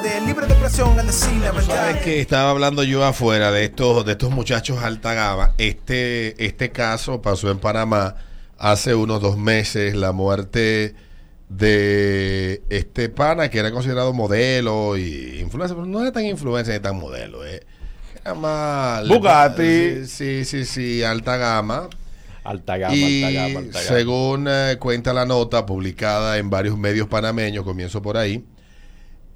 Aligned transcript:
libertad, 0.00 0.20
de 0.20 0.26
libre 0.26 0.46
expresión 0.46 0.98
al 0.98 1.06
decir 1.06 1.32
la 1.40 1.52
verdad. 1.52 1.76
Sabes 1.76 2.02
que 2.02 2.20
estaba 2.20 2.50
hablando 2.50 2.82
yo 2.82 3.04
afuera 3.04 3.50
de 3.50 3.64
estos, 3.64 4.04
de 4.04 4.12
estos 4.12 4.30
muchachos 4.30 4.82
alta 4.82 5.14
gama. 5.14 5.54
Este, 5.58 6.44
este 6.44 6.70
caso 6.70 7.20
pasó 7.22 7.50
en 7.50 7.58
Panamá 7.58 8.16
hace 8.58 8.94
unos 8.94 9.20
dos 9.20 9.36
meses, 9.36 9.94
la 9.94 10.12
muerte 10.12 10.94
de 11.48 12.62
este 12.70 13.08
pana 13.08 13.50
que 13.50 13.58
era 13.58 13.70
considerado 13.70 14.12
modelo 14.12 14.96
y 14.96 15.40
influencer, 15.40 15.76
pero 15.76 15.86
no 15.86 16.00
era 16.00 16.12
tan 16.12 16.24
influencer 16.24 16.74
ni 16.74 16.80
tan 16.80 16.96
modelo, 16.96 17.44
eh. 17.44 17.62
Era 18.20 18.34
más 18.34 19.06
Bugatti. 19.06 20.06
Sí, 20.06 20.44
sí, 20.44 20.64
sí, 20.64 21.02
alta 21.02 21.36
gama. 21.36 21.88
Alta 22.42 22.76
gama, 22.76 22.94
Y 22.94 23.24
alta 23.24 23.42
gama, 23.42 23.58
alta 23.60 23.78
gama. 23.80 23.88
según 23.88 24.46
eh, 24.48 24.76
cuenta 24.78 25.12
la 25.12 25.26
nota 25.26 25.66
publicada 25.66 26.38
en 26.38 26.50
varios 26.50 26.76
medios 26.78 27.08
panameños, 27.08 27.64
comienzo 27.64 28.00
por 28.02 28.16
ahí, 28.16 28.44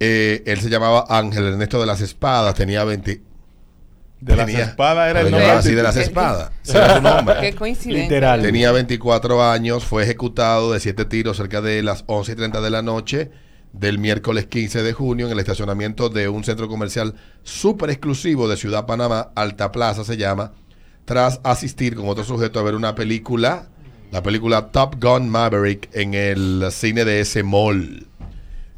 eh, 0.01 0.43
él 0.47 0.61
se 0.61 0.71
llamaba 0.71 1.07
Ángel 1.09 1.45
Ernesto 1.45 1.81
de 1.81 1.87
las 1.87 2.01
Espadas, 2.01 2.55
tenía 2.55 2.85
20... 2.85 3.23
De 4.21 4.35
las 4.35 4.49
espadas 4.49 5.11
era 5.11 5.21
el 5.21 5.27
se 5.27 5.31
nombre. 5.31 5.51
así, 5.51 5.75
de 5.77 5.83
las 5.85 5.97
espadas. 5.97 6.51
Era 6.69 6.97
su 6.97 7.03
nombre. 7.03 7.37
Qué 7.41 7.55
coincidencia. 7.55 8.03
Literal. 8.03 8.43
Tenía 8.43 8.73
24 8.73 9.45
años, 9.45 9.85
fue 9.85 10.03
ejecutado 10.03 10.73
de 10.73 10.81
siete 10.81 11.05
tiros 11.05 11.37
cerca 11.37 11.61
de 11.61 11.85
las 11.85 12.03
11 12.09 12.33
y 12.33 12.35
30 12.35 12.61
de 12.61 12.71
la 12.71 12.83
noche 12.83 13.31
del 13.73 13.99
miércoles 13.99 14.47
15 14.47 14.83
de 14.83 14.93
junio 14.93 15.27
en 15.27 15.33
el 15.33 15.39
estacionamiento 15.39 16.09
de 16.09 16.29
un 16.29 16.43
centro 16.43 16.69
comercial 16.69 17.15
súper 17.45 17.91
exclusivo 17.91 18.49
de 18.49 18.57
Ciudad 18.57 18.87
Panamá, 18.87 19.31
Alta 19.37 19.71
Plaza 19.71 20.05
se 20.05 20.17
llama, 20.17 20.53
tras 21.05 21.41
asistir 21.45 21.95
con 21.95 22.09
otro 22.09 22.25
sujeto 22.25 22.59
a 22.59 22.63
ver 22.63 22.75
una 22.75 22.95
película, 22.95 23.69
la 24.11 24.23
película 24.23 24.69
Top 24.69 24.97
Gun 25.01 25.29
Maverick 25.29 25.89
en 25.93 26.15
el 26.15 26.67
cine 26.73 27.05
de 27.05 27.21
ese 27.21 27.43
mall. 27.43 28.08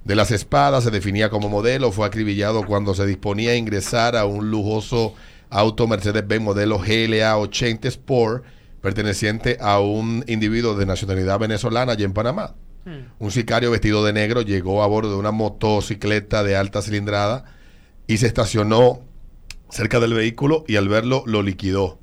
De 0.04 0.16
las 0.16 0.30
espadas 0.30 0.84
se 0.84 0.90
definía 0.90 1.30
como 1.30 1.48
modelo, 1.48 1.92
fue 1.92 2.06
acribillado 2.06 2.64
cuando 2.64 2.94
se 2.94 3.06
disponía 3.06 3.52
a 3.52 3.56
ingresar 3.56 4.16
a 4.16 4.24
un 4.24 4.50
lujoso 4.50 5.14
auto 5.50 5.86
Mercedes-Benz 5.86 6.42
modelo 6.42 6.78
GLA 6.78 7.36
80 7.36 7.88
Sport 7.88 8.44
perteneciente 8.80 9.58
a 9.60 9.80
un 9.80 10.24
individuo 10.26 10.74
de 10.74 10.86
nacionalidad 10.86 11.38
venezolana 11.38 11.92
allá 11.92 12.04
en 12.04 12.12
Panamá. 12.12 12.54
Un 13.18 13.30
sicario 13.30 13.70
vestido 13.70 14.04
de 14.04 14.12
negro 14.12 14.40
llegó 14.40 14.82
a 14.82 14.86
bordo 14.86 15.10
de 15.10 15.16
una 15.16 15.30
motocicleta 15.32 16.42
de 16.42 16.56
alta 16.56 16.80
cilindrada 16.80 17.44
y 18.06 18.16
se 18.16 18.26
estacionó 18.26 19.02
cerca 19.68 20.00
del 20.00 20.14
vehículo 20.14 20.64
y 20.66 20.76
al 20.76 20.88
verlo 20.88 21.22
lo 21.26 21.42
liquidó. 21.42 21.98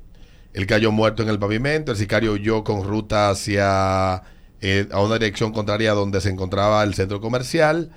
Él 0.54 0.66
cayó 0.66 0.92
muerto 0.92 1.22
en 1.22 1.28
el 1.28 1.38
pavimento, 1.38 1.92
el 1.92 1.98
sicario 1.98 2.32
huyó 2.32 2.64
con 2.64 2.84
ruta 2.84 3.28
hacia 3.28 4.22
eh, 4.60 4.88
a 4.90 5.00
una 5.00 5.14
dirección 5.14 5.52
contraria 5.52 5.92
donde 5.92 6.20
se 6.20 6.30
encontraba 6.30 6.82
el 6.82 6.94
centro 6.94 7.20
comercial 7.20 7.90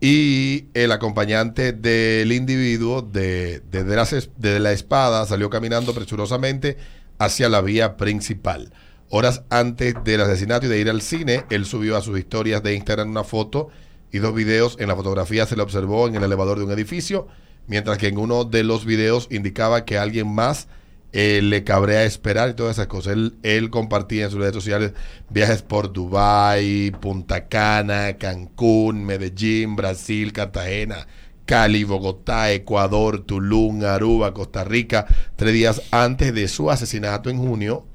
y 0.00 0.66
el 0.74 0.92
acompañante 0.92 1.72
del 1.72 2.32
individuo 2.32 3.02
de, 3.02 3.60
de 3.60 4.60
la 4.60 4.72
espada 4.72 5.24
salió 5.24 5.48
caminando 5.48 5.94
presurosamente 5.94 6.76
hacia 7.18 7.48
la 7.48 7.62
vía 7.62 7.96
principal. 7.96 8.72
Horas 9.08 9.42
antes 9.50 9.94
del 10.04 10.20
asesinato 10.20 10.66
y 10.66 10.68
de 10.68 10.80
ir 10.80 10.90
al 10.90 11.00
cine, 11.00 11.44
él 11.48 11.64
subió 11.64 11.96
a 11.96 12.02
sus 12.02 12.18
historias 12.18 12.62
de 12.62 12.74
Instagram 12.74 13.10
una 13.10 13.24
foto 13.24 13.68
y 14.12 14.18
dos 14.18 14.34
videos. 14.34 14.76
En 14.80 14.88
la 14.88 14.96
fotografía 14.96 15.46
se 15.46 15.56
le 15.56 15.62
observó 15.62 16.08
en 16.08 16.16
el 16.16 16.24
elevador 16.24 16.58
de 16.58 16.64
un 16.64 16.72
edificio, 16.72 17.28
mientras 17.68 17.98
que 17.98 18.08
en 18.08 18.18
uno 18.18 18.44
de 18.44 18.64
los 18.64 18.84
videos 18.84 19.28
indicaba 19.30 19.84
que 19.84 19.96
alguien 19.96 20.28
más 20.28 20.68
eh, 21.12 21.40
le 21.42 21.64
cabrea 21.64 22.04
esperar 22.04 22.50
y 22.50 22.54
todas 22.54 22.76
esas 22.76 22.88
cosas. 22.88 23.14
Él, 23.14 23.36
él 23.42 23.70
compartía 23.70 24.24
en 24.24 24.30
sus 24.30 24.40
redes 24.40 24.54
sociales 24.54 24.92
viajes 25.30 25.62
por 25.62 25.92
Dubái, 25.92 26.90
Punta 27.00 27.48
Cana, 27.48 28.14
Cancún, 28.18 29.04
Medellín, 29.04 29.76
Brasil, 29.76 30.32
Cartagena, 30.32 31.06
Cali, 31.46 31.84
Bogotá, 31.84 32.52
Ecuador, 32.52 33.24
Tulum, 33.24 33.84
Aruba, 33.84 34.34
Costa 34.34 34.64
Rica, 34.64 35.06
tres 35.36 35.54
días 35.54 35.82
antes 35.90 36.34
de 36.34 36.48
su 36.48 36.70
asesinato 36.70 37.30
en 37.30 37.38
junio. 37.38 37.86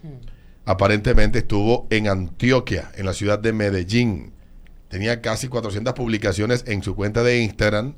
Aparentemente 0.65 1.39
estuvo 1.39 1.87
en 1.89 2.07
Antioquia, 2.07 2.91
en 2.95 3.05
la 3.05 3.13
ciudad 3.13 3.39
de 3.39 3.51
Medellín. 3.51 4.31
Tenía 4.87 5.21
casi 5.21 5.47
400 5.47 5.93
publicaciones 5.93 6.63
en 6.67 6.81
su 6.81 6.95
cuenta 6.95 7.23
de 7.23 7.39
Instagram 7.41 7.95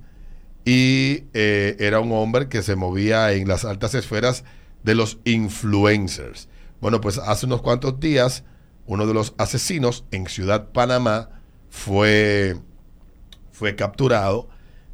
y 0.66 1.24
eh, 1.34 1.76
era 1.80 2.00
un 2.00 2.12
hombre 2.12 2.48
que 2.48 2.62
se 2.62 2.76
movía 2.76 3.32
en 3.34 3.48
las 3.48 3.66
altas 3.66 3.96
esferas 3.96 4.44
de 4.84 4.96
los 4.96 5.20
influencers. 5.24 6.50
Bueno, 6.82 7.02
pues 7.02 7.18
hace 7.18 7.46
unos 7.46 7.62
cuantos 7.62 8.00
días, 8.00 8.44
uno 8.86 9.08
de 9.08 9.14
los 9.14 9.34
asesinos 9.38 10.06
en 10.12 10.28
Ciudad 10.28 10.70
Panamá 10.72 11.30
fue, 11.70 12.58
fue 13.52 13.76
capturado 13.76 14.50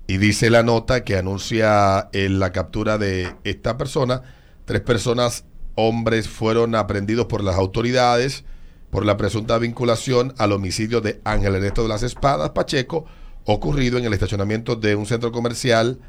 y 0.08 0.18
dice 0.18 0.50
la 0.50 0.64
nota 0.64 1.04
que 1.04 1.18
anuncia 1.18 2.10
eh, 2.14 2.30
la 2.30 2.52
captura 2.52 2.98
de 2.98 3.36
esta 3.44 3.78
persona. 3.78 4.22
Tres 4.66 4.82
personas, 4.82 5.46
hombres, 5.76 6.28
fueron 6.30 6.76
aprendidos 6.76 7.26
por 7.26 7.44
las 7.44 7.56
autoridades 7.56 8.44
por 8.90 9.06
la 9.06 9.18
presunta 9.18 9.58
vinculación 9.58 10.34
al 10.38 10.52
homicidio 10.52 11.02
de 11.02 11.22
Ángel 11.24 11.56
Ernesto 11.56 11.84
de 11.84 11.90
las 11.90 12.04
Espadas 12.04 12.52
Pacheco, 12.52 13.06
ocurrido 13.46 13.98
en 13.98 14.06
el 14.06 14.14
estacionamiento 14.14 14.76
de 14.76 14.96
un 14.96 15.06
centro 15.06 15.32
comercial 15.32 16.00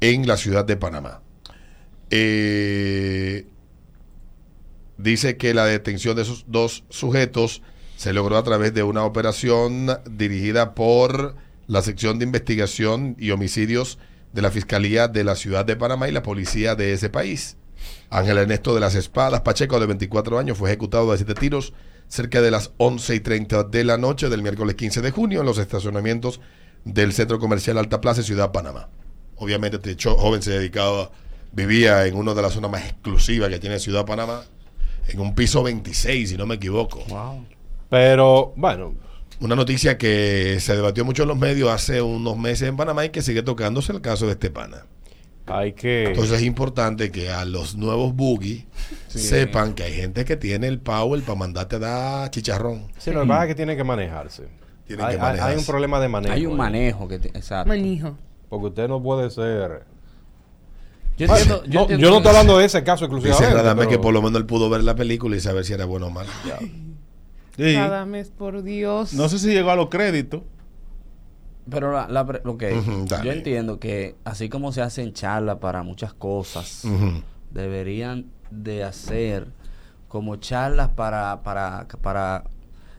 en 0.00 0.26
la 0.26 0.36
ciudad 0.36 0.64
de 0.64 0.76
Panamá. 0.76 1.23
Eh, 2.10 3.46
dice 4.98 5.36
que 5.36 5.54
la 5.54 5.64
detención 5.66 6.16
de 6.16 6.22
esos 6.22 6.44
dos 6.48 6.84
sujetos 6.88 7.62
se 7.96 8.12
logró 8.12 8.36
a 8.36 8.44
través 8.44 8.74
de 8.74 8.82
una 8.82 9.04
operación 9.04 9.88
dirigida 10.10 10.74
por 10.74 11.36
la 11.66 11.82
sección 11.82 12.18
de 12.18 12.24
investigación 12.24 13.16
y 13.18 13.30
homicidios 13.30 13.98
de 14.32 14.42
la 14.42 14.50
Fiscalía 14.50 15.08
de 15.08 15.24
la 15.24 15.36
Ciudad 15.36 15.64
de 15.64 15.76
Panamá 15.76 16.08
y 16.08 16.12
la 16.12 16.22
policía 16.22 16.74
de 16.74 16.92
ese 16.92 17.08
país. 17.08 17.56
Ángel 18.10 18.38
Ernesto 18.38 18.74
de 18.74 18.80
las 18.80 18.94
Espadas 18.94 19.42
Pacheco, 19.42 19.78
de 19.80 19.86
24 19.86 20.38
años, 20.38 20.58
fue 20.58 20.70
ejecutado 20.70 21.10
de 21.10 21.18
siete 21.18 21.34
tiros 21.34 21.72
cerca 22.08 22.40
de 22.42 22.50
las 22.50 22.72
11 22.76 23.14
y 23.14 23.20
30 23.20 23.64
de 23.64 23.84
la 23.84 23.98
noche 23.98 24.28
del 24.28 24.42
miércoles 24.42 24.74
15 24.74 25.00
de 25.00 25.10
junio 25.10 25.40
en 25.40 25.46
los 25.46 25.58
estacionamientos 25.58 26.40
del 26.84 27.12
Centro 27.12 27.38
Comercial 27.38 27.78
Alta 27.78 28.00
Plaza, 28.00 28.22
Ciudad 28.22 28.52
Panamá. 28.52 28.88
Obviamente 29.36 29.76
este 29.76 29.96
joven 30.10 30.42
se 30.42 30.52
dedicaba, 30.52 31.10
vivía 31.54 32.06
en 32.06 32.16
una 32.16 32.34
de 32.34 32.42
las 32.42 32.52
zonas 32.52 32.70
más 32.70 32.84
exclusivas 32.84 33.48
que 33.48 33.58
tiene 33.58 33.78
Ciudad 33.78 34.04
Panamá, 34.04 34.42
en 35.08 35.20
un 35.20 35.34
piso 35.34 35.62
26, 35.62 36.30
si 36.30 36.36
no 36.36 36.46
me 36.46 36.56
equivoco. 36.56 37.04
Pero, 37.90 38.52
bueno, 38.56 38.94
Una 39.40 39.56
noticia 39.56 39.98
que 39.98 40.58
se 40.60 40.74
debatió 40.76 41.04
mucho 41.04 41.22
en 41.22 41.28
los 41.28 41.36
medios 41.38 41.70
hace 41.70 42.00
unos 42.00 42.38
meses 42.38 42.68
en 42.68 42.76
Panamá 42.76 43.04
y 43.04 43.10
que 43.10 43.20
sigue 43.20 43.42
tocándose 43.42 43.92
el 43.92 44.00
caso 44.00 44.26
de 44.26 44.32
este 44.32 44.50
pana. 44.50 44.86
hay 45.46 45.72
que... 45.72 46.04
Entonces 46.06 46.38
es 46.38 46.42
importante 46.44 47.10
que 47.10 47.30
a 47.30 47.44
los 47.44 47.76
nuevos 47.76 48.14
boogies 48.14 48.64
sepan 49.08 49.74
que 49.74 49.82
hay 49.82 49.92
gente 49.92 50.24
que 50.24 50.36
tiene 50.36 50.68
el 50.68 50.78
power 50.78 51.20
para 51.22 51.38
mandarte 51.38 51.76
a 51.76 51.78
dar 51.80 52.30
chicharrón. 52.30 52.90
Sí, 52.98 53.10
lo 53.10 53.22
que 53.22 53.28
pasa 53.28 53.42
es 53.44 53.48
que 53.48 53.54
tiene 53.56 53.76
que 53.76 53.84
manejarse. 53.84 54.44
Tienen 54.86 55.04
hay, 55.04 55.16
que 55.16 55.20
hay- 55.20 55.26
hay 55.26 55.30
manejarse. 55.32 55.58
un 55.58 55.64
problema 55.66 56.00
de 56.00 56.08
manejo. 56.08 56.34
Hay 56.34 56.46
un 56.46 56.56
manejo 56.56 57.08
que... 57.08 57.18
te- 57.18 57.28
exacto. 57.28 57.68
Manijo. 57.68 58.16
Porque 58.48 58.66
usted 58.68 58.88
no 58.88 59.02
puede 59.02 59.30
ser... 59.30 59.84
Yo 61.16 61.26
entiendo, 61.26 61.62
no, 61.64 61.70
yo, 61.72 61.80
entiendo- 61.82 62.10
no 62.10 62.16
estoy 62.16 62.28
hablando 62.30 62.58
de 62.58 62.64
ese 62.64 62.82
caso 62.82 63.04
Dice 63.06 63.16
exclusivamente. 63.16 63.54
Radamés 63.62 63.86
pero- 63.86 63.90
que 63.98 64.02
por 64.02 64.12
lo 64.14 64.22
menos 64.22 64.40
él 64.40 64.46
pudo 64.46 64.68
ver 64.68 64.82
la 64.82 64.94
película 64.96 65.36
y 65.36 65.40
saber 65.40 65.64
si 65.64 65.72
era 65.72 65.84
bueno 65.84 66.06
o 66.06 66.10
mal. 66.10 66.26
Sí. 67.56 67.76
Adames, 67.76 68.30
por 68.30 68.64
Dios. 68.64 69.14
No 69.14 69.28
sé 69.28 69.38
si 69.38 69.46
llegó 69.52 69.70
a 69.70 69.76
los 69.76 69.88
créditos. 69.88 70.42
Pero 71.70 71.92
la, 71.92 72.08
la 72.08 72.26
que 72.58 72.72
Ujú, 72.74 73.04
dale. 73.08 73.24
yo 73.24 73.32
entiendo 73.32 73.78
que 73.78 74.16
así 74.24 74.48
como 74.48 74.72
se 74.72 74.82
hacen 74.82 75.12
charlas 75.12 75.58
para 75.58 75.84
muchas 75.84 76.12
cosas, 76.14 76.84
Ujú. 76.84 77.22
deberían 77.52 78.26
de 78.50 78.82
hacer 78.82 79.46
como 80.08 80.34
charlas 80.36 80.88
para, 80.90 81.42
para, 81.44 81.86
para 82.02 82.42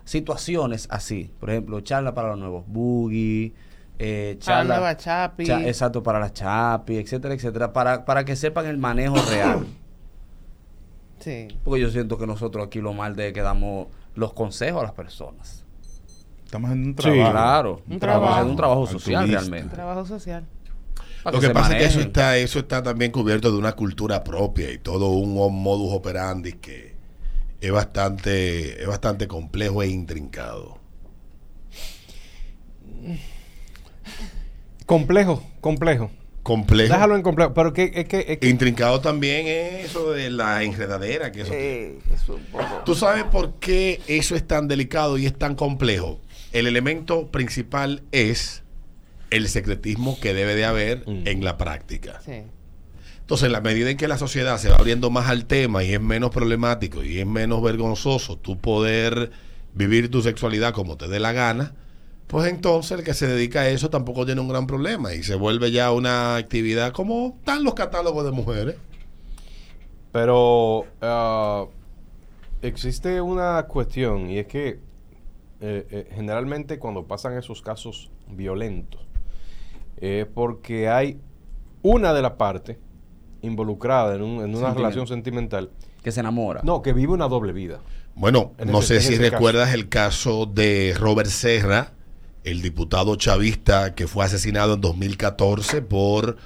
situaciones 0.05 0.87
así. 0.89 1.31
Por 1.39 1.49
ejemplo, 1.49 1.81
charlas 1.81 2.13
para 2.13 2.29
los 2.29 2.39
nuevos 2.39 2.63
boogie, 2.65 3.53
eh, 3.99 4.37
Para 4.43 4.63
la 4.63 4.63
charlas- 4.63 4.77
nueva 4.79 4.97
Chapi. 4.97 5.45
cha- 5.45 5.67
exacto, 5.67 6.03
para 6.03 6.19
las 6.19 6.33
chapi, 6.33 6.97
etcétera, 6.97 7.33
etcétera, 7.33 7.71
para, 7.73 8.05
para 8.05 8.25
que 8.25 8.35
sepan 8.35 8.65
el 8.65 8.77
manejo 8.77 9.15
real. 9.29 9.65
Sí. 11.19 11.47
Porque 11.63 11.81
yo 11.81 11.89
siento 11.89 12.17
que 12.17 12.27
nosotros 12.27 12.67
aquí 12.67 12.81
lo 12.81 12.93
mal 12.93 13.15
de 13.15 13.31
que 13.33 13.41
damos 13.41 13.87
los 14.15 14.33
consejos 14.33 14.81
a 14.81 14.83
las 14.83 14.91
personas. 14.91 15.63
Estamos 16.43 16.71
en 16.71 16.79
un 16.79 16.89
Sí, 16.89 16.95
trabajo. 16.95 17.31
Claro, 17.31 17.81
Un 17.89 17.99
trabajo. 17.99 18.41
es 18.41 18.45
un 18.45 18.55
trabajo 18.57 18.85
social 18.85 19.21
Altruista. 19.23 19.39
realmente. 19.49 19.75
Trabajo 19.75 20.05
social. 20.05 20.45
Lo 21.31 21.39
que 21.39 21.49
pasa 21.49 21.71
es 21.71 21.79
que 21.79 21.85
eso 21.85 21.99
está, 22.01 22.37
eso 22.37 22.59
está 22.59 22.83
también 22.83 23.11
cubierto 23.11 23.51
de 23.51 23.57
una 23.57 23.71
cultura 23.71 24.23
propia 24.23 24.71
y 24.71 24.77
todo 24.77 25.09
un 25.13 25.33
modus 25.63 25.93
operandi 25.93 26.53
que 26.53 26.93
es 27.61 27.71
bastante, 27.71 28.79
es 28.79 28.87
bastante 28.87 29.27
complejo 29.27 29.81
e 29.81 29.87
intrincado. 29.87 30.77
Complejo, 34.85 35.43
complejo. 35.61 36.11
Complejo. 36.43 36.93
Déjalo 36.93 37.15
en 37.15 37.23
complejo. 37.23 37.53
Pero 37.55 37.73
que, 37.73 37.91
es 37.95 38.05
que... 38.07 38.25
es 38.27 38.37
que- 38.37 38.49
Intrincado 38.49 39.01
también 39.01 39.47
es 39.47 39.85
eso 39.85 40.11
de 40.11 40.29
la 40.29 40.61
enredadera 40.63 41.31
que 41.31 41.41
eso 41.41 41.51
Eh, 41.53 41.97
eso 42.13 42.35
un 42.35 42.43
poco. 42.45 42.83
¿Tú 42.85 42.93
sabes 42.93 43.23
por 43.23 43.55
qué 43.55 43.99
eso 44.07 44.35
es 44.35 44.45
tan 44.45 44.67
delicado 44.67 45.17
y 45.17 45.25
es 45.25 45.35
tan 45.35 45.55
complejo? 45.55 46.21
El 46.51 46.67
elemento 46.67 47.27
principal 47.31 48.03
es 48.11 48.61
el 49.31 49.49
secretismo 49.49 50.19
que 50.19 50.35
debe 50.35 50.53
de 50.55 50.65
haber 50.65 50.99
Mm. 51.07 51.27
en 51.27 51.43
la 51.43 51.57
práctica. 51.57 52.21
Sí. 52.23 52.43
Entonces, 53.21 53.47
en 53.47 53.51
la 53.53 53.61
medida 53.61 53.89
en 53.89 53.97
que 53.97 54.07
la 54.07 54.19
sociedad 54.19 54.59
se 54.59 54.69
va 54.69 54.75
abriendo 54.75 55.09
más 55.09 55.27
al 55.29 55.45
tema 55.45 55.83
y 55.83 55.95
es 55.95 55.99
menos 55.99 56.29
problemático 56.29 57.03
y 57.03 57.17
es 57.19 57.25
menos 57.25 57.63
vergonzoso 57.63 58.37
tú 58.37 58.59
poder 58.59 59.31
vivir 59.73 60.11
tu 60.11 60.21
sexualidad 60.21 60.73
como 60.73 60.95
te 60.95 61.07
dé 61.07 61.19
la 61.19 61.31
gana, 61.33 61.73
pues 62.27 62.47
entonces 62.51 62.97
el 62.99 63.03
que 63.05 63.13
se 63.13 63.27
dedica 63.27 63.61
a 63.61 63.69
eso 63.69 63.89
tampoco 63.89 64.25
tiene 64.25 64.41
un 64.41 64.47
gran 64.47 64.65
problema 64.67 65.13
y 65.13 65.23
se 65.23 65.35
vuelve 65.35 65.71
ya 65.71 65.91
una 65.91 66.35
actividad 66.37 66.91
como 66.91 67.35
están 67.39 67.63
los 67.63 67.73
catálogos 67.75 68.25
de 68.25 68.31
mujeres. 68.31 68.75
Pero 70.11 70.85
ah, 71.01 71.65
existe 72.61 73.19
una 73.21 73.63
cuestión 73.67 74.29
y 74.29 74.39
es 74.39 74.47
que 74.47 74.79
eh, 75.61 75.87
eh, 75.89 76.09
generalmente 76.15 76.79
cuando 76.79 77.05
pasan 77.05 77.37
esos 77.37 77.61
casos 77.61 78.11
violentos 78.27 79.01
es 79.97 80.25
porque 80.25 80.89
hay 80.89 81.19
una 81.81 82.13
de 82.13 82.21
las 82.21 82.33
partes 82.33 82.77
involucrada 83.41 84.15
en, 84.15 84.21
un- 84.23 84.43
en 84.43 84.55
una 84.55 84.73
relación 84.73 85.05
sentimental, 85.07 85.69
Que 86.01 86.11
se 86.11 86.19
enamora. 86.21 86.61
no, 86.63 86.81
que 86.81 86.93
vive 86.93 87.13
una 87.13 87.27
doble 87.27 87.53
vida. 87.53 87.79
Bueno, 88.15 88.53
En 88.57 88.71
no 88.71 88.79
ese- 88.79 88.99
sé 89.01 89.13
si 89.13 89.17
caso. 89.19 89.31
recuerdas 89.31 89.73
el 89.73 89.87
caso 89.89 90.45
de 90.45 90.95
Robert 90.97 91.29
Serra, 91.29 91.91
el 92.45 92.61
diputado 92.61 93.15
chavista 93.15 93.95
que 93.95 94.07
fue 94.07 94.25
asesinado 94.25 94.75
en 94.75 94.81
2014 94.81 95.81
por 95.81 96.37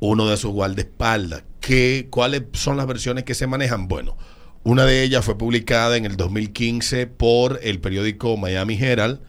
uno 0.00 0.28
de 0.28 0.36
sus 0.36 0.52
guardaespaldas. 0.52 1.44
¿Qué, 1.60 2.06
¿Cuáles 2.10 2.42
son 2.52 2.76
las 2.76 2.86
versiones 2.86 3.24
que 3.24 3.34
se 3.34 3.46
manejan? 3.46 3.88
Bueno, 3.88 4.16
una 4.64 4.84
de 4.84 5.02
ellas 5.02 5.24
fue 5.24 5.36
publicada 5.36 5.96
en 5.96 6.04
el 6.04 6.16
2015 6.16 7.06
por 7.06 7.60
el 7.62 7.80
periódico 7.80 8.36
Miami 8.36 8.78
Herald, 8.80 9.20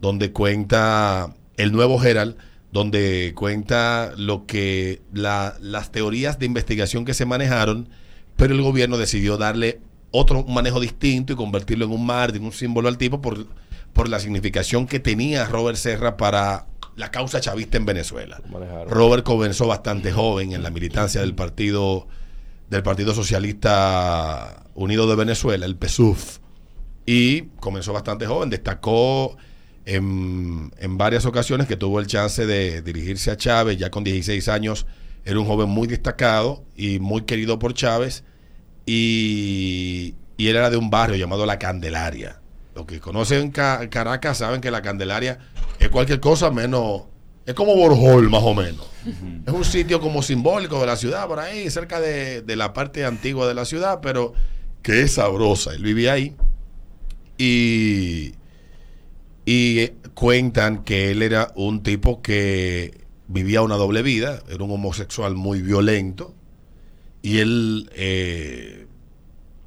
donde 0.00 0.32
cuenta 0.32 1.34
el 1.56 1.72
nuevo 1.72 2.02
Herald, 2.02 2.36
donde 2.72 3.32
cuenta 3.34 4.12
lo 4.16 4.44
que 4.46 5.00
la- 5.12 5.56
las 5.60 5.90
teorías 5.90 6.38
de 6.38 6.46
investigación 6.46 7.04
que 7.04 7.14
se 7.14 7.24
manejaron, 7.24 7.88
pero 8.36 8.54
el 8.54 8.60
gobierno 8.62 8.98
decidió 8.98 9.36
darle 9.38 9.80
otro 10.10 10.44
manejo 10.44 10.78
distinto 10.80 11.32
y 11.32 11.36
convertirlo 11.36 11.86
en 11.86 11.92
un 11.92 12.04
mártir, 12.06 12.40
un 12.42 12.52
símbolo 12.52 12.88
al 12.88 12.98
tipo 12.98 13.20
por, 13.22 13.46
por 13.98 14.08
la 14.08 14.20
significación 14.20 14.86
que 14.86 15.00
tenía 15.00 15.44
Robert 15.46 15.76
Serra 15.76 16.16
para 16.16 16.68
la 16.94 17.10
causa 17.10 17.40
chavista 17.40 17.78
en 17.78 17.84
Venezuela. 17.84 18.40
Robert 18.88 19.24
comenzó 19.24 19.66
bastante 19.66 20.12
joven 20.12 20.52
en 20.52 20.62
la 20.62 20.70
militancia 20.70 21.20
del 21.20 21.34
partido 21.34 22.06
del 22.70 22.84
Partido 22.84 23.12
Socialista 23.12 24.62
Unido 24.76 25.08
de 25.08 25.16
Venezuela, 25.16 25.66
el 25.66 25.76
PSUV, 25.76 26.16
y 27.06 27.42
comenzó 27.58 27.92
bastante 27.92 28.24
joven, 28.24 28.50
destacó 28.50 29.36
en, 29.84 30.72
en 30.78 30.96
varias 30.96 31.26
ocasiones 31.26 31.66
que 31.66 31.76
tuvo 31.76 31.98
el 31.98 32.06
chance 32.06 32.46
de 32.46 32.82
dirigirse 32.82 33.32
a 33.32 33.36
Chávez, 33.36 33.78
ya 33.78 33.90
con 33.90 34.04
16 34.04 34.46
años, 34.48 34.86
era 35.24 35.40
un 35.40 35.46
joven 35.46 35.70
muy 35.70 35.88
destacado 35.88 36.62
y 36.76 37.00
muy 37.00 37.22
querido 37.22 37.58
por 37.58 37.74
Chávez, 37.74 38.22
y, 38.86 40.14
y 40.36 40.46
él 40.46 40.54
era 40.54 40.70
de 40.70 40.76
un 40.76 40.88
barrio 40.88 41.16
llamado 41.16 41.46
La 41.46 41.58
Candelaria. 41.58 42.40
Los 42.78 42.86
que 42.86 43.00
conocen 43.00 43.50
Ca- 43.50 43.90
Caracas 43.90 44.38
saben 44.38 44.60
que 44.60 44.70
La 44.70 44.82
Candelaria 44.82 45.40
es 45.80 45.88
cualquier 45.88 46.20
cosa 46.20 46.52
menos... 46.52 47.02
Es 47.44 47.54
como 47.54 47.74
Borjol, 47.74 48.30
más 48.30 48.42
o 48.44 48.54
menos. 48.54 48.86
Es 49.44 49.52
un 49.52 49.64
sitio 49.64 50.00
como 50.00 50.22
simbólico 50.22 50.78
de 50.80 50.86
la 50.86 50.96
ciudad, 50.96 51.26
por 51.26 51.40
ahí, 51.40 51.68
cerca 51.70 51.98
de, 51.98 52.42
de 52.42 52.54
la 52.54 52.72
parte 52.72 53.04
antigua 53.04 53.48
de 53.48 53.54
la 53.54 53.64
ciudad, 53.64 53.98
pero 54.00 54.32
que 54.80 55.00
es 55.00 55.14
sabrosa. 55.14 55.72
Él 55.72 55.82
vivía 55.82 56.12
ahí. 56.12 56.36
Y, 57.36 58.34
y 59.44 59.88
cuentan 60.14 60.84
que 60.84 61.10
él 61.10 61.22
era 61.22 61.50
un 61.56 61.82
tipo 61.82 62.22
que 62.22 63.00
vivía 63.26 63.62
una 63.62 63.76
doble 63.76 64.02
vida, 64.02 64.42
era 64.48 64.62
un 64.62 64.70
homosexual 64.70 65.34
muy 65.34 65.62
violento. 65.62 66.34
Y 67.22 67.38
él 67.38 67.90
eh, 67.94 68.86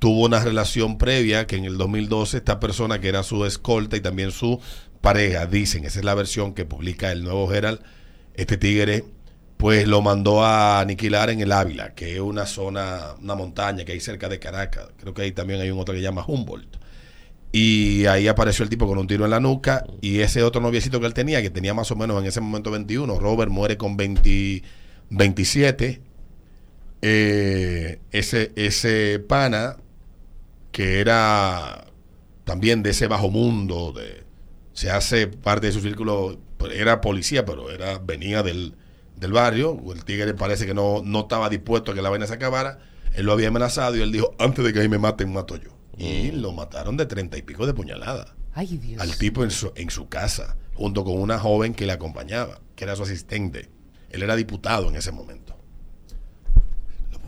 tuvo 0.01 0.25
una 0.25 0.39
relación 0.39 0.97
previa 0.97 1.45
que 1.45 1.57
en 1.57 1.65
el 1.65 1.77
2012 1.77 2.37
esta 2.37 2.59
persona 2.59 2.99
que 2.99 3.07
era 3.07 3.21
su 3.21 3.45
escolta 3.45 3.95
y 3.95 4.01
también 4.01 4.31
su 4.31 4.59
pareja, 4.99 5.45
dicen, 5.45 5.85
esa 5.85 5.99
es 5.99 6.05
la 6.05 6.15
versión 6.15 6.55
que 6.55 6.65
publica 6.65 7.11
el 7.11 7.23
nuevo 7.23 7.53
Herald, 7.53 7.81
este 8.33 8.57
tigre 8.57 9.05
pues 9.57 9.87
lo 9.87 10.01
mandó 10.01 10.43
a 10.43 10.79
aniquilar 10.79 11.29
en 11.29 11.39
el 11.41 11.51
Ávila, 11.51 11.93
que 11.93 12.15
es 12.15 12.19
una 12.19 12.47
zona, 12.47 13.13
una 13.21 13.35
montaña 13.35 13.85
que 13.85 13.91
hay 13.91 13.99
cerca 13.99 14.27
de 14.27 14.39
Caracas. 14.39 14.87
Creo 14.97 15.13
que 15.13 15.21
ahí 15.21 15.33
también 15.33 15.61
hay 15.61 15.69
un 15.69 15.77
otro 15.77 15.93
que 15.93 15.99
se 15.99 16.03
llama 16.03 16.25
Humboldt. 16.25 16.77
Y 17.51 18.07
ahí 18.07 18.27
apareció 18.27 18.63
el 18.63 18.69
tipo 18.69 18.87
con 18.87 18.97
un 18.97 19.05
tiro 19.05 19.25
en 19.25 19.29
la 19.29 19.39
nuca 19.39 19.85
y 20.01 20.21
ese 20.21 20.41
otro 20.41 20.61
noviecito 20.61 20.99
que 20.99 21.05
él 21.05 21.13
tenía, 21.13 21.43
que 21.43 21.51
tenía 21.51 21.75
más 21.75 21.91
o 21.91 21.95
menos 21.95 22.19
en 22.19 22.27
ese 22.27 22.41
momento 22.41 22.71
21, 22.71 23.19
Robert 23.19 23.51
muere 23.51 23.77
con 23.77 23.97
20 23.97 24.63
27. 25.11 26.01
Eh, 27.03 27.99
ese, 28.11 28.51
ese 28.55 29.19
pana 29.19 29.77
que 30.71 30.99
era 30.99 31.85
también 32.43 32.83
de 32.83 32.91
ese 32.91 33.07
bajo 33.07 33.29
mundo, 33.29 33.93
de, 33.93 34.23
se 34.73 34.89
hace 34.89 35.27
parte 35.27 35.67
de 35.67 35.73
su 35.73 35.81
círculo, 35.81 36.39
pues, 36.57 36.73
era 36.73 37.01
policía, 37.01 37.45
pero 37.45 37.71
era 37.71 37.99
venía 37.99 38.43
del, 38.43 38.75
del 39.15 39.31
barrio, 39.31 39.79
el 39.93 40.03
tigre 40.05 40.33
parece 40.33 40.65
que 40.65 40.73
no, 40.73 41.01
no 41.03 41.21
estaba 41.21 41.49
dispuesto 41.49 41.91
a 41.91 41.95
que 41.95 42.01
la 42.01 42.09
vaina 42.09 42.27
se 42.27 42.33
acabara, 42.33 42.79
él 43.13 43.25
lo 43.25 43.33
había 43.33 43.49
amenazado 43.49 43.95
y 43.97 44.01
él 44.01 44.11
dijo, 44.11 44.33
antes 44.39 44.63
de 44.63 44.73
que 44.73 44.79
ahí 44.79 44.89
me 44.89 44.97
maten, 44.97 45.31
mato 45.31 45.57
yo. 45.57 45.71
Y 45.97 46.31
lo 46.31 46.51
mataron 46.51 46.97
de 46.97 47.05
treinta 47.05 47.37
y 47.37 47.43
pico 47.43 47.67
de 47.67 47.73
puñalada 47.73 48.33
Ay, 48.53 48.77
Dios. 48.77 48.99
al 48.99 49.15
tipo 49.17 49.43
en 49.43 49.51
su, 49.51 49.71
en 49.75 49.89
su 49.91 50.09
casa, 50.09 50.57
junto 50.73 51.03
con 51.03 51.19
una 51.19 51.37
joven 51.37 51.73
que 51.73 51.85
le 51.85 51.91
acompañaba, 51.91 52.59
que 52.75 52.85
era 52.85 52.95
su 52.95 53.03
asistente. 53.03 53.69
Él 54.09 54.23
era 54.23 54.35
diputado 54.35 54.89
en 54.89 54.95
ese 54.95 55.11
momento. 55.11 55.55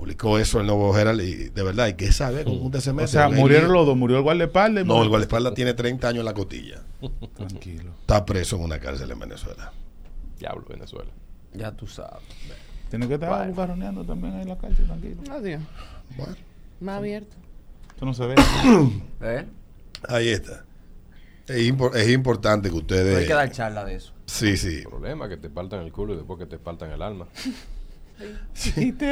Publicó 0.04 0.38
eso 0.38 0.60
el 0.60 0.68
Nuevo 0.68 0.98
Herald 0.98 1.22
y 1.22 1.48
de 1.48 1.64
verdad, 1.64 1.88
¿y 1.88 1.94
qué 1.94 2.12
sabe 2.12 2.44
con 2.44 2.60
un 2.60 2.82
se 2.82 2.92
mete? 2.92 3.06
O 3.06 3.08
sea, 3.08 3.30
murieron 3.30 3.72
los 3.72 3.86
dos. 3.86 3.96
Murió 3.96 4.18
el 4.18 4.24
guardaespaldas. 4.24 4.86
No, 4.86 5.02
el 5.02 5.08
guardaespaldas 5.08 5.54
tiene 5.54 5.74
30 5.74 6.10
años 6.10 6.20
en 6.20 6.26
la 6.26 6.34
cotilla. 6.34 6.82
Tranquilo. 7.38 7.92
Está 8.02 8.26
preso 8.26 8.58
en 8.58 8.64
una 8.64 8.80
cárcel 8.82 9.10
en 9.12 9.20
Venezuela. 9.20 9.72
Diablo, 10.38 10.66
Venezuela. 10.68 11.10
Ya 11.54 11.72
tú 11.72 11.88
sabes. 11.88 12.22
Tiene 12.90 13.08
que 13.08 13.14
estar 13.14 13.48
bucarroneando 13.48 14.04
también 14.04 14.34
ahí 14.36 14.42
en 14.42 14.50
la 14.50 14.58
cárcel, 14.58 14.86
tranquilo. 14.88 15.22
Adiós. 15.32 15.62
Bueno, 16.18 16.36
Más 16.82 16.98
abierto. 16.98 17.38
Eso 17.96 18.06
no 18.06 18.14
se 18.14 18.26
ve. 18.26 18.36
¿Eh? 19.22 19.46
ahí 20.10 20.28
está. 20.28 20.66
Es, 21.48 21.60
impor- 21.66 21.96
es 21.96 22.10
importante 22.10 22.68
que 22.68 22.76
No 22.76 22.82
ustedes... 22.82 23.20
hay 23.20 23.26
que 23.26 23.34
dar 23.34 23.50
charla 23.52 23.86
de 23.86 23.96
eso. 23.96 24.12
Sí, 24.26 24.58
sí. 24.58 24.82
problema 24.84 25.30
que 25.30 25.38
te 25.38 25.50
partan 25.50 25.80
el 25.80 25.94
culo 25.94 26.14
y 26.14 26.18
después 26.18 26.38
que 26.40 26.46
te 26.46 26.58
partan 26.60 26.92
el 26.92 27.02
alma. 27.02 27.26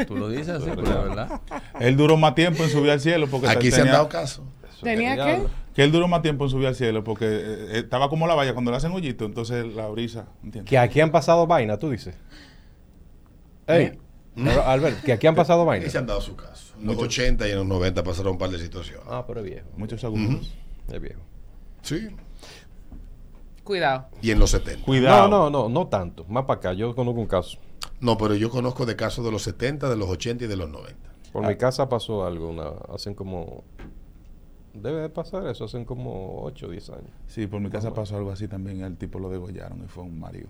Tú 0.07 0.15
lo 0.15 0.29
dices 0.29 0.49
así, 0.49 0.65
pero 0.69 0.83
es 0.83 0.89
verdad. 1.09 1.41
él 1.79 1.97
duró 1.97 2.17
más 2.17 2.35
tiempo 2.35 2.63
en 2.63 2.69
subir 2.69 2.91
al 2.91 2.99
cielo 2.99 3.27
porque 3.27 3.47
Aquí 3.47 3.69
se 3.69 3.77
han 3.77 3.81
tenía- 3.83 3.93
dado 3.93 4.09
casos. 4.09 4.45
Eso 4.69 4.81
¿Tenía 4.83 5.15
qué? 5.15 5.43
Que 5.75 5.83
él 5.83 5.91
duró 5.91 6.07
más 6.07 6.21
tiempo 6.21 6.43
en 6.45 6.49
subir 6.49 6.67
al 6.67 6.75
cielo 6.75 7.03
porque 7.03 7.25
eh, 7.25 7.41
eh, 7.41 7.79
estaba 7.79 8.09
como 8.09 8.27
la 8.27 8.35
valla 8.35 8.53
cuando 8.53 8.71
le 8.71 8.77
hacen 8.77 8.91
hoyito, 8.91 9.25
entonces 9.25 9.65
la 9.73 9.87
brisa, 9.87 10.27
¿entiendes? 10.43 10.69
Que 10.69 10.77
aquí 10.77 10.99
han 11.01 11.11
pasado 11.11 11.47
vainas, 11.47 11.79
tú 11.79 11.89
dices. 11.89 12.15
Ey, 13.67 13.97
pero, 14.35 14.63
Albert, 14.65 15.01
que 15.03 15.13
aquí 15.13 15.27
han 15.27 15.35
pasado 15.35 15.61
Aquí 15.61 15.67
vainas. 15.67 15.91
se 15.91 15.97
han 15.97 16.05
dado 16.07 16.19
su 16.21 16.35
caso. 16.35 16.73
En 16.79 16.87
los 16.87 16.97
80 16.97 17.47
y 17.47 17.51
en 17.51 17.57
los 17.57 17.65
90 17.67 18.03
pasaron 18.03 18.33
un 18.33 18.37
par 18.37 18.49
de 18.49 18.59
situaciones. 18.59 19.03
Ah, 19.09 19.23
pero 19.27 19.39
es 19.41 19.45
viejo. 19.45 19.67
Muchos 19.77 20.01
segundos. 20.01 20.53
Es 20.91 20.99
viejo. 21.01 21.21
Sí. 21.83 22.09
Cuidado. 23.63 24.07
Y 24.21 24.31
en 24.31 24.39
los 24.39 24.49
70. 24.51 24.83
Cuidado. 24.83 25.27
No, 25.29 25.49
no, 25.49 25.49
no, 25.49 25.69
no 25.69 25.87
tanto. 25.87 26.25
Más 26.27 26.45
para 26.45 26.57
acá. 26.59 26.73
Yo 26.73 26.95
conozco 26.95 27.19
un 27.21 27.27
caso. 27.27 27.59
No, 28.01 28.17
pero 28.17 28.35
yo 28.35 28.49
conozco 28.49 28.85
de 28.85 28.95
casos 28.95 29.23
de 29.23 29.31
los 29.31 29.43
70, 29.43 29.89
de 29.89 29.95
los 29.95 30.09
80 30.09 30.45
y 30.45 30.47
de 30.47 30.55
los 30.55 30.69
90. 30.69 30.97
Por 31.31 31.47
mi 31.47 31.55
casa 31.55 31.87
pasó 31.87 32.25
algo. 32.25 32.49
Una, 32.49 32.69
hacen 32.93 33.13
como. 33.13 33.63
Debe 34.73 35.01
de 35.01 35.09
pasar 35.09 35.45
eso. 35.47 35.65
Hacen 35.65 35.85
como 35.85 36.43
8 36.43 36.65
o 36.65 36.69
10 36.69 36.89
años. 36.89 37.11
Sí, 37.27 37.47
por 37.47 37.61
mi 37.61 37.69
casa 37.69 37.93
pasó 37.93 38.17
algo 38.17 38.31
así 38.31 38.47
también. 38.47 38.81
El 38.81 38.97
tipo 38.97 39.19
lo 39.19 39.29
degollaron 39.29 39.83
y 39.83 39.87
fue 39.87 40.03
un 40.03 40.19
marido. 40.19 40.49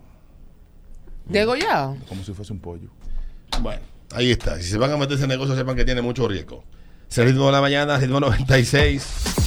¿Degollado? 1.25 1.97
Como 2.07 2.23
si 2.23 2.33
fuese 2.33 2.53
un 2.53 2.59
pollo. 2.59 2.89
Bueno, 3.61 3.81
ahí 4.13 4.31
está. 4.31 4.57
Si 4.57 4.63
se 4.63 4.77
van 4.77 4.91
a 4.91 4.97
meter 4.97 5.17
ese 5.17 5.27
negocio, 5.27 5.55
sepan 5.55 5.75
que 5.75 5.85
tiene 5.85 6.01
mucho 6.01 6.27
riesgo. 6.27 6.63
Se 7.09 7.23
ritmo 7.25 7.47
de 7.47 7.51
la 7.51 7.61
mañana, 7.61 7.97
ritmo 7.97 8.19
96. 8.21 9.40